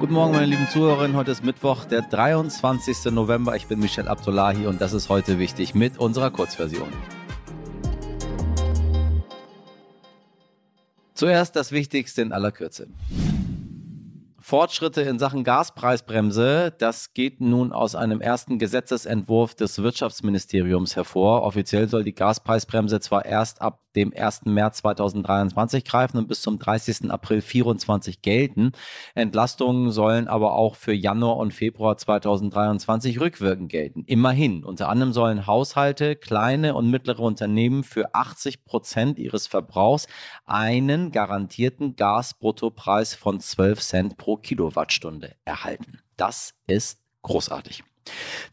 [0.00, 1.14] Guten Morgen, meine lieben Zuhörerinnen.
[1.14, 3.12] Heute ist Mittwoch, der 23.
[3.12, 3.54] November.
[3.54, 6.88] Ich bin Michel Abdullahi und das ist heute wichtig mit unserer Kurzversion.
[11.12, 12.88] Zuerst das Wichtigste in aller Kürze.
[14.50, 21.44] Fortschritte in Sachen Gaspreisbremse, das geht nun aus einem ersten Gesetzesentwurf des Wirtschaftsministeriums hervor.
[21.44, 24.42] Offiziell soll die Gaspreisbremse zwar erst ab dem 1.
[24.44, 27.10] März 2023 greifen und bis zum 30.
[27.10, 28.72] April 2024 gelten.
[29.14, 34.04] Entlastungen sollen aber auch für Januar und Februar 2023 rückwirkend gelten.
[34.06, 34.64] Immerhin.
[34.64, 40.06] Unter anderem sollen Haushalte, kleine und mittlere Unternehmen für 80 Prozent ihres Verbrauchs
[40.44, 46.00] einen garantierten Gasbruttopreis von 12 Cent pro Kilowattstunde erhalten.
[46.16, 47.84] Das ist großartig.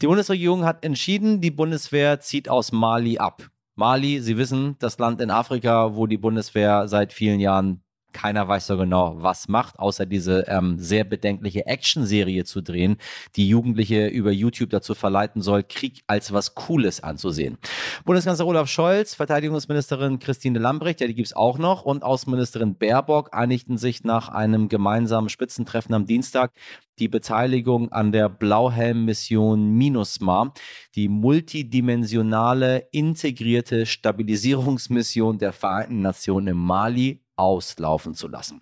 [0.01, 3.49] Die Bundesregierung hat entschieden, die Bundeswehr zieht aus Mali ab.
[3.75, 7.83] Mali, Sie wissen, das Land in Afrika, wo die Bundeswehr seit vielen Jahren
[8.17, 12.97] keiner weiß so genau, was macht, außer diese ähm, sehr bedenkliche Action-Serie zu drehen,
[13.35, 17.59] die Jugendliche über YouTube dazu verleiten soll, Krieg als was Cooles anzusehen.
[18.05, 23.77] Bundeskanzler Olaf Scholz, Verteidigungsministerin Christine Lambrecht, ja, die gibt's auch noch, und Außenministerin Baerbock einigten
[23.77, 26.53] sich nach einem gemeinsamen Spitzentreffen am Dienstag
[26.97, 30.55] die Beteiligung an der Blauhelm-Mission MINUSMA,
[30.95, 38.61] die multidimensionale integrierte Stabilisierungsmission der Vereinten Nationen im Mali auslaufen zu lassen.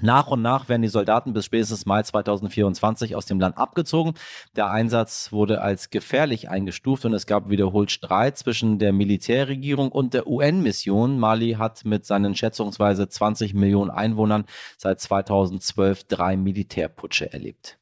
[0.00, 4.14] Nach und nach werden die Soldaten bis spätestens Mai 2024 aus dem Land abgezogen.
[4.56, 10.14] Der Einsatz wurde als gefährlich eingestuft und es gab wiederholt Streit zwischen der Militärregierung und
[10.14, 11.18] der UN-Mission.
[11.18, 14.46] Mali hat mit seinen schätzungsweise 20 Millionen Einwohnern
[14.78, 17.78] seit 2012 drei Militärputsche erlebt.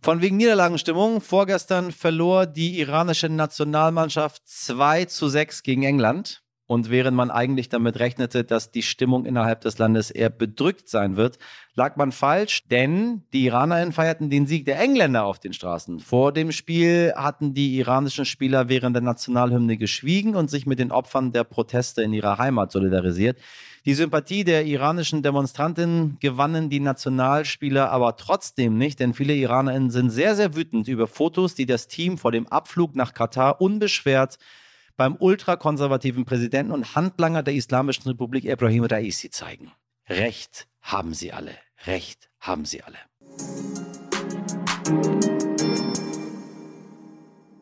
[0.00, 1.20] Von wegen Niederlagenstimmung.
[1.20, 6.42] Vorgestern verlor die iranische Nationalmannschaft 2 zu 6 gegen England.
[6.68, 11.16] Und während man eigentlich damit rechnete, dass die Stimmung innerhalb des Landes eher bedrückt sein
[11.16, 11.38] wird,
[11.74, 15.98] lag man falsch, denn die Iranerinnen feierten den Sieg der Engländer auf den Straßen.
[15.98, 20.92] Vor dem Spiel hatten die iranischen Spieler während der Nationalhymne geschwiegen und sich mit den
[20.92, 23.38] Opfern der Proteste in ihrer Heimat solidarisiert.
[23.86, 30.10] Die Sympathie der iranischen Demonstrantinnen gewannen die Nationalspieler aber trotzdem nicht, denn viele Iranerinnen sind
[30.10, 34.36] sehr, sehr wütend über Fotos, die das Team vor dem Abflug nach Katar unbeschwert
[34.98, 39.72] beim ultrakonservativen Präsidenten und Handlanger der Islamischen Republik Ibrahim Raisi zeigen.
[40.08, 41.52] Recht haben sie alle.
[41.86, 42.98] Recht haben sie alle.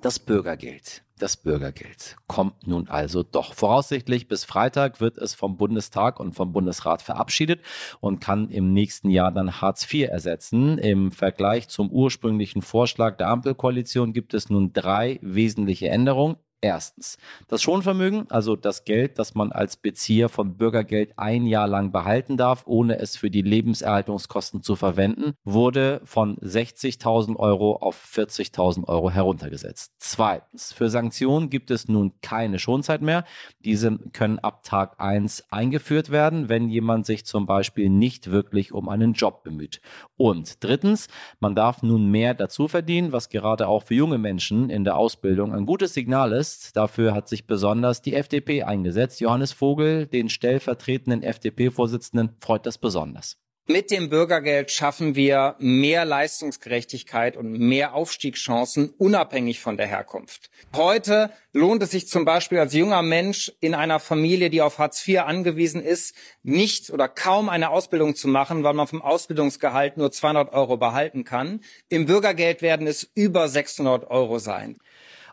[0.00, 1.04] Das Bürgergeld.
[1.18, 3.52] Das Bürgergeld kommt nun also doch.
[3.54, 7.60] Voraussichtlich bis Freitag wird es vom Bundestag und vom Bundesrat verabschiedet
[8.00, 10.78] und kann im nächsten Jahr dann Hartz IV ersetzen.
[10.78, 16.36] Im Vergleich zum ursprünglichen Vorschlag der Ampelkoalition gibt es nun drei wesentliche Änderungen.
[16.62, 17.18] Erstens,
[17.48, 22.38] das Schonvermögen, also das Geld, das man als Bezieher von Bürgergeld ein Jahr lang behalten
[22.38, 29.10] darf, ohne es für die Lebenserhaltungskosten zu verwenden, wurde von 60.000 Euro auf 40.000 Euro
[29.10, 29.92] heruntergesetzt.
[29.98, 33.24] Zweitens, für Sanktionen gibt es nun keine Schonzeit mehr.
[33.60, 38.88] Diese können ab Tag 1 eingeführt werden, wenn jemand sich zum Beispiel nicht wirklich um
[38.88, 39.82] einen Job bemüht.
[40.16, 41.08] Und drittens,
[41.38, 45.52] man darf nun mehr dazu verdienen, was gerade auch für junge Menschen in der Ausbildung
[45.52, 46.76] ein gutes Signal ist ist.
[46.76, 49.20] Dafür hat sich besonders die FDP eingesetzt.
[49.20, 53.38] Johannes Vogel, den stellvertretenden FDP-Vorsitzenden, freut das besonders.
[53.68, 60.50] Mit dem Bürgergeld schaffen wir mehr Leistungsgerechtigkeit und mehr Aufstiegschancen unabhängig von der Herkunft.
[60.76, 65.06] Heute lohnt es sich zum Beispiel als junger Mensch in einer Familie, die auf Hartz
[65.08, 66.14] IV angewiesen ist,
[66.44, 71.24] nicht oder kaum eine Ausbildung zu machen, weil man vom Ausbildungsgehalt nur 200 Euro behalten
[71.24, 71.60] kann.
[71.88, 74.78] Im Bürgergeld werden es über 600 Euro sein.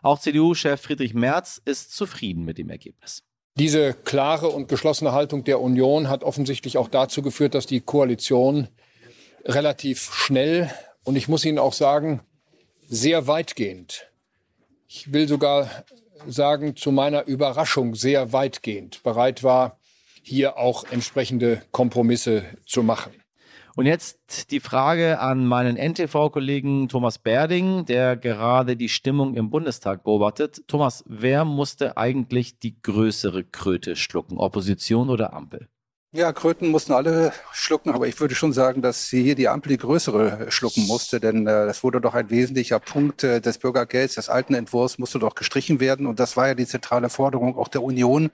[0.04, 3.22] Auch CDU-Chef Friedrich Merz ist zufrieden mit dem Ergebnis.
[3.56, 8.68] Diese klare und geschlossene Haltung der Union hat offensichtlich auch dazu geführt, dass die Koalition
[9.46, 10.70] relativ schnell
[11.04, 12.20] und ich muss Ihnen auch sagen,
[12.86, 14.10] sehr weitgehend,
[14.88, 15.70] ich will sogar
[16.26, 19.80] sagen, zu meiner Überraschung sehr weitgehend bereit war,
[20.22, 23.23] hier auch entsprechende Kompromisse zu machen.
[23.76, 30.04] Und jetzt die Frage an meinen NTV-Kollegen Thomas Berding, der gerade die Stimmung im Bundestag
[30.04, 30.62] beobachtet.
[30.68, 34.38] Thomas, wer musste eigentlich die größere Kröte schlucken?
[34.38, 35.68] Opposition oder Ampel?
[36.12, 39.78] Ja, Kröten mussten alle schlucken, aber ich würde schon sagen, dass hier die Ampel die
[39.78, 44.28] größere schlucken musste, denn äh, das wurde doch ein wesentlicher Punkt äh, des Bürgergelds, des
[44.28, 47.82] alten Entwurfs musste doch gestrichen werden und das war ja die zentrale Forderung auch der
[47.82, 48.30] Union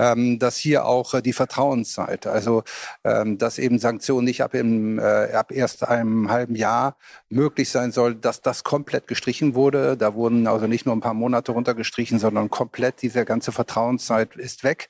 [0.00, 2.62] ähm, dass hier auch äh, die Vertrauenszeit, also
[3.04, 6.96] ähm, dass eben Sanktionen nicht ab, im, äh, ab erst einem halben Jahr
[7.28, 9.98] möglich sein soll, dass das komplett gestrichen wurde.
[9.98, 14.64] Da wurden also nicht nur ein paar Monate runtergestrichen, sondern komplett diese ganze Vertrauenszeit ist
[14.64, 14.88] weg.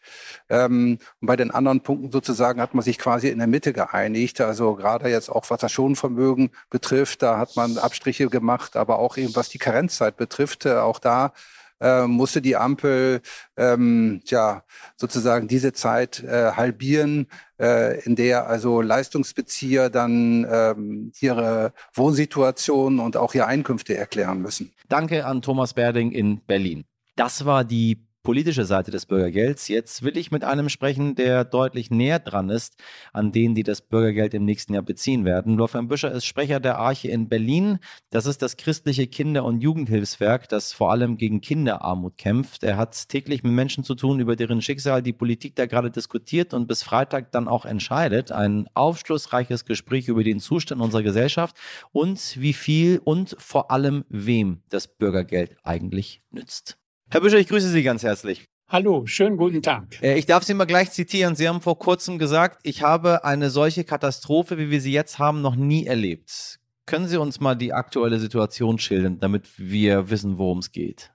[0.49, 4.41] Ähm, und bei den anderen Punkten sozusagen hat man sich quasi in der Mitte geeinigt.
[4.41, 9.17] Also gerade jetzt auch was das Schonvermögen betrifft, da hat man Abstriche gemacht, aber auch
[9.17, 11.33] eben was die Karenzzeit betrifft, äh, auch da
[11.81, 13.21] äh, musste die Ampel
[13.57, 14.63] ähm, ja
[14.97, 17.27] sozusagen diese Zeit äh, halbieren,
[17.59, 24.73] äh, in der also Leistungsbezieher dann ähm, ihre Wohnsituation und auch ihre Einkünfte erklären müssen.
[24.89, 26.85] Danke an Thomas Berding in Berlin.
[27.17, 29.69] Das war die politische Seite des Bürgergelds.
[29.69, 32.77] Jetzt will ich mit einem sprechen, der deutlich näher dran ist
[33.13, 35.59] an denen, die das Bürgergeld im nächsten Jahr beziehen werden.
[35.59, 37.79] Wolfgang Büscher ist Sprecher der Arche in Berlin.
[38.11, 42.63] Das ist das christliche Kinder- und Jugendhilfswerk, das vor allem gegen Kinderarmut kämpft.
[42.63, 46.55] Er hat täglich mit Menschen zu tun, über deren Schicksal die Politik da gerade diskutiert
[46.55, 48.33] und bis Freitag dann auch entscheidet.
[48.33, 51.57] Ein aufschlussreiches Gespräch über den Zustand unserer Gesellschaft
[51.93, 56.80] und wie viel und vor allem wem das Bürgergeld eigentlich nützt.
[57.13, 58.45] Herr Büscher, ich grüße Sie ganz herzlich.
[58.69, 60.01] Hallo, schönen guten Tag.
[60.01, 61.35] Äh, ich darf Sie mal gleich zitieren.
[61.35, 65.43] Sie haben vor kurzem gesagt, ich habe eine solche Katastrophe, wie wir sie jetzt haben,
[65.43, 66.61] noch nie erlebt.
[66.87, 71.11] Können Sie uns mal die aktuelle Situation schildern, damit wir wissen, worum es geht?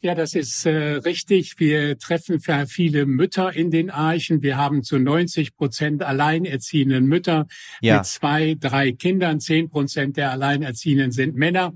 [0.00, 1.58] Ja, das ist äh, richtig.
[1.58, 2.38] Wir treffen
[2.68, 4.42] viele Mütter in den Archen.
[4.42, 7.46] Wir haben zu 90 Prozent alleinerziehenden Mütter
[7.80, 7.96] ja.
[7.96, 9.40] mit zwei, drei Kindern.
[9.40, 11.72] Zehn Prozent der Alleinerziehenden sind Männer.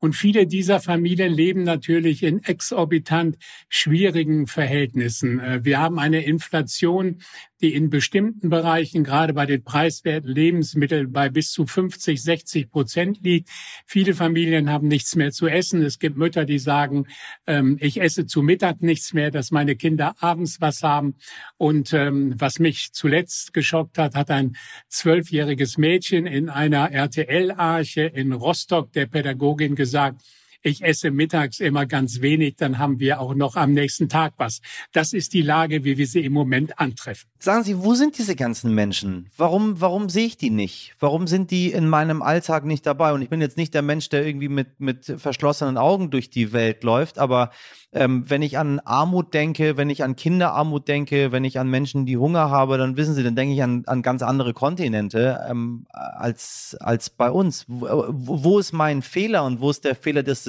[0.00, 3.36] Und viele dieser Familien leben natürlich in exorbitant
[3.68, 5.38] schwierigen Verhältnissen.
[5.40, 7.18] Äh, wir haben eine Inflation,
[7.60, 13.18] die in bestimmten Bereichen, gerade bei den preiswerten Lebensmitteln, bei bis zu 50, 60 Prozent
[13.22, 13.50] liegt.
[13.84, 15.82] Viele Familien haben nichts mehr zu essen.
[15.82, 17.04] Es gibt Mütter, die sagen,
[17.46, 21.16] ähm, ich esse zu Mittag nichts mehr, dass meine Kinder abends was haben.
[21.58, 24.56] Und ähm, was mich zuletzt geschockt hat, hat ein
[24.88, 30.22] zwölfjähriges Mädchen in einer RTL-Arche in Rostock der Pädagogin gesagt, gesagt,
[30.62, 34.60] ich esse mittags immer ganz wenig, dann haben wir auch noch am nächsten Tag was.
[34.92, 37.28] Das ist die Lage, wie wir sie im Moment antreffen.
[37.38, 39.28] Sagen Sie, wo sind diese ganzen Menschen?
[39.36, 40.94] Warum, warum sehe ich die nicht?
[40.98, 43.12] Warum sind die in meinem Alltag nicht dabei?
[43.12, 46.52] Und ich bin jetzt nicht der Mensch, der irgendwie mit, mit verschlossenen Augen durch die
[46.52, 47.50] Welt läuft, aber
[47.92, 52.06] ähm, wenn ich an Armut denke, wenn ich an Kinderarmut denke, wenn ich an Menschen,
[52.06, 55.86] die Hunger haben, dann wissen Sie, dann denke ich an, an ganz andere Kontinente ähm,
[55.90, 57.64] als, als bei uns.
[57.66, 60.44] Wo, wo ist mein Fehler und wo ist der Fehler des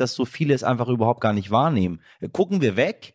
[0.00, 2.00] dass so viele es einfach überhaupt gar nicht wahrnehmen?
[2.32, 3.14] Gucken wir weg?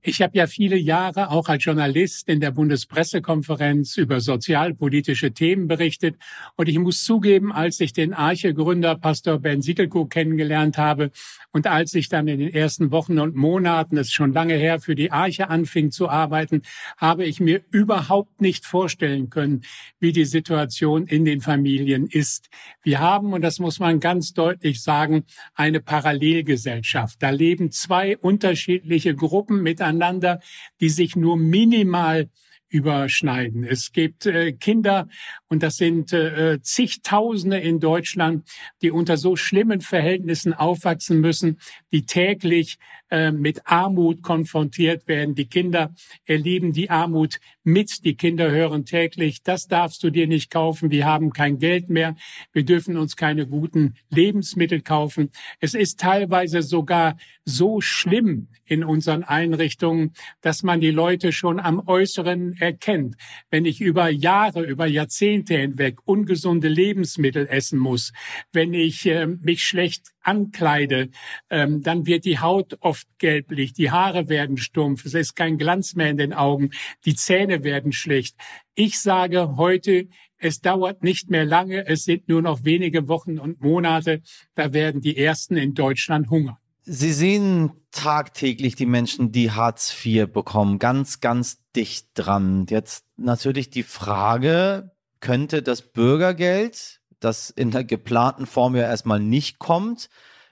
[0.00, 6.14] Ich habe ja viele Jahre auch als Journalist in der Bundespressekonferenz über sozialpolitische Themen berichtet.
[6.54, 11.10] Und ich muss zugeben, als ich den Arche-Gründer Pastor Ben Siegelko kennengelernt habe
[11.50, 14.78] und als ich dann in den ersten Wochen und Monaten, es ist schon lange her,
[14.78, 16.62] für die Arche anfing zu arbeiten,
[16.96, 19.62] habe ich mir überhaupt nicht vorstellen können,
[19.98, 22.50] wie die Situation in den Familien ist.
[22.84, 25.24] Wir haben, und das muss man ganz deutlich sagen,
[25.54, 27.20] eine Parallelgesellschaft.
[27.20, 30.40] Da leben zwei unterschiedliche Gruppen miteinander miteinander,
[30.80, 32.28] die sich nur minimal
[32.70, 33.64] überschneiden.
[33.64, 35.08] Es gibt äh, Kinder,
[35.48, 38.46] und das sind äh, zigtausende in Deutschland,
[38.82, 41.60] die unter so schlimmen Verhältnissen aufwachsen müssen,
[41.92, 42.76] die täglich
[43.10, 45.34] äh, mit Armut konfrontiert werden.
[45.34, 45.94] Die Kinder
[46.26, 48.04] erleben die Armut mit.
[48.04, 50.90] Die Kinder hören täglich, das darfst du dir nicht kaufen.
[50.90, 52.16] Wir haben kein Geld mehr.
[52.52, 55.30] Wir dürfen uns keine guten Lebensmittel kaufen.
[55.60, 61.82] Es ist teilweise sogar so schlimm in unseren Einrichtungen, dass man die Leute schon am
[61.86, 63.16] Äußeren erkennt.
[63.50, 68.12] Wenn ich über Jahre, über Jahrzehnte hinweg ungesunde Lebensmittel essen muss,
[68.52, 71.10] wenn ich äh, mich schlecht ankleide,
[71.50, 75.94] ähm, dann wird die Haut oft gelblich, die Haare werden stumpf, es ist kein Glanz
[75.94, 76.70] mehr in den Augen,
[77.04, 78.36] die Zähne werden schlecht.
[78.74, 83.60] Ich sage heute, es dauert nicht mehr lange, es sind nur noch wenige Wochen und
[83.60, 84.22] Monate,
[84.54, 86.58] da werden die Ersten in Deutschland hungern.
[86.82, 92.64] Sie sehen tagtäglich die Menschen, die Hartz IV bekommen, ganz, ganz dicht dran.
[92.70, 99.58] Jetzt natürlich die Frage, könnte das Bürgergeld, das in der geplanten Form ja erstmal nicht
[99.58, 100.08] kommt,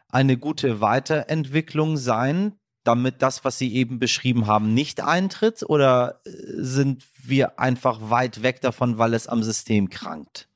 [0.08, 5.64] eine gute Weiterentwicklung sein, damit das, was Sie eben beschrieben haben, nicht eintritt?
[5.68, 10.48] Oder sind wir einfach weit weg davon, weil es am System krankt?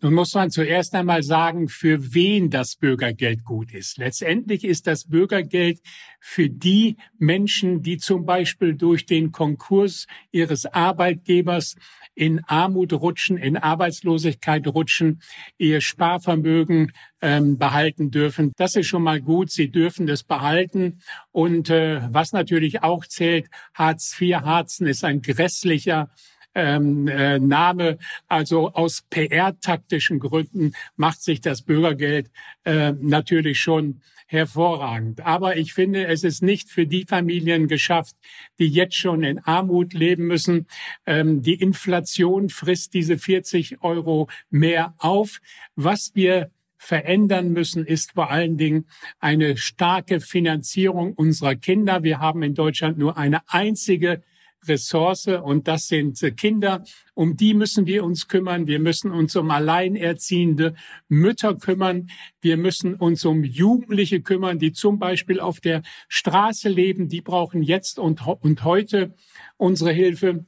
[0.00, 3.98] Nun muss man zuerst einmal sagen, für wen das Bürgergeld gut ist.
[3.98, 5.80] Letztendlich ist das Bürgergeld
[6.20, 11.74] für die Menschen, die zum Beispiel durch den Konkurs ihres Arbeitgebers
[12.14, 15.20] in Armut rutschen, in Arbeitslosigkeit rutschen,
[15.56, 18.52] ihr Sparvermögen ähm, behalten dürfen.
[18.56, 19.50] Das ist schon mal gut.
[19.50, 21.00] Sie dürfen das behalten.
[21.32, 26.08] Und äh, was natürlich auch zählt, Hartz IV Harzen ist ein grässlicher
[26.54, 27.98] ähm, äh, Name.
[28.26, 32.30] Also aus PR-taktischen Gründen macht sich das Bürgergeld
[32.64, 35.24] äh, natürlich schon hervorragend.
[35.24, 38.14] Aber ich finde, es ist nicht für die Familien geschafft,
[38.58, 40.66] die jetzt schon in Armut leben müssen.
[41.06, 45.40] Ähm, die Inflation frisst diese 40 Euro mehr auf.
[45.76, 48.86] Was wir verändern müssen, ist vor allen Dingen
[49.18, 52.02] eine starke Finanzierung unserer Kinder.
[52.02, 54.22] Wir haben in Deutschland nur eine einzige
[54.66, 56.82] Ressource und das sind Kinder.
[57.14, 58.66] Um die müssen wir uns kümmern.
[58.66, 60.74] Wir müssen uns um alleinerziehende
[61.08, 62.10] Mütter kümmern.
[62.40, 67.08] Wir müssen uns um Jugendliche kümmern, die zum Beispiel auf der Straße leben.
[67.08, 69.14] Die brauchen jetzt und, und heute
[69.56, 70.44] unsere Hilfe.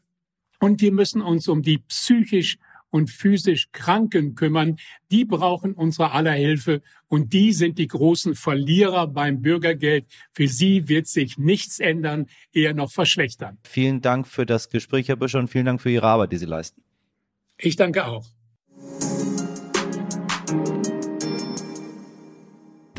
[0.59, 2.59] Und wir müssen uns um die psychisch
[2.91, 4.77] und physisch Kranken kümmern,
[5.11, 10.07] die brauchen unsere aller Hilfe und die sind die großen Verlierer beim Bürgergeld.
[10.33, 13.59] Für sie wird sich nichts ändern, eher noch verschlechtern.
[13.65, 16.47] Vielen Dank für das Gespräch, Herr Büscher, und vielen Dank für Ihre Arbeit, die Sie
[16.47, 16.83] leisten.
[17.57, 18.27] Ich danke auch.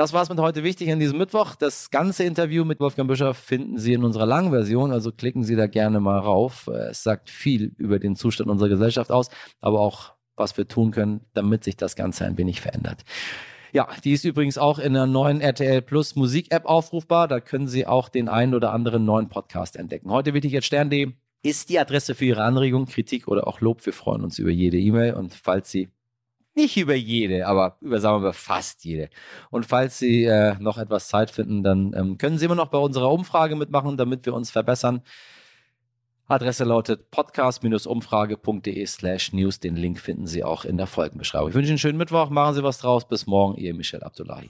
[0.02, 1.54] Das war's mit heute wichtig an diesem Mittwoch.
[1.54, 5.56] Das ganze Interview mit Wolfgang Büscher finden Sie in unserer langen Version, also klicken Sie
[5.56, 6.66] da gerne mal rauf.
[6.66, 9.30] Es sagt viel über den Zustand unserer Gesellschaft aus,
[9.60, 13.04] aber auch, was wir tun können, damit sich das Ganze ein wenig verändert.
[13.74, 17.28] Ja, die ist übrigens auch in der neuen RTL Plus Musik-App aufrufbar.
[17.28, 20.10] Da können Sie auch den einen oder anderen neuen Podcast entdecken.
[20.10, 21.12] Heute wichtig jetzt Stern.de
[21.44, 23.86] ist die Adresse für Ihre Anregung, Kritik oder auch Lob.
[23.86, 25.90] Wir freuen uns über jede E-Mail und falls Sie
[26.56, 29.10] nicht über jede, aber über, sagen wir mal, fast jede.
[29.50, 32.78] Und falls Sie äh, noch etwas Zeit finden, dann ähm, können Sie immer noch bei
[32.78, 35.02] unserer Umfrage mitmachen, damit wir uns verbessern.
[36.28, 39.60] Adresse lautet podcast-umfrage.de slash news.
[39.60, 41.50] Den Link finden Sie auch in der Folgenbeschreibung.
[41.50, 42.30] Ich wünsche Ihnen einen schönen Mittwoch.
[42.30, 43.06] Machen Sie was draus.
[43.06, 43.58] Bis morgen.
[43.58, 44.50] Ihr Michel Abdullahi.